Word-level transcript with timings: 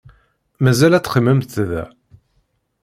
Mazal 0.63 0.93
ad 0.95 1.03
teqqimemt 1.03 1.53
da? 1.69 1.83